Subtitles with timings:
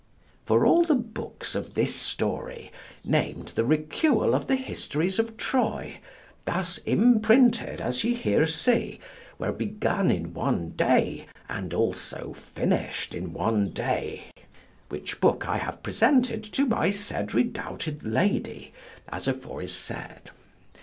[0.47, 2.71] For all the books of this story,
[3.03, 5.99] named "The Recule of the Histories of Troy"
[6.45, 8.99] thus imprinted as ye here see,
[9.37, 14.23] were begun in one day and also finished in one day,
[14.89, 18.73] which book I have presented to my said redoubted Lady,
[19.07, 20.31] as afore is said.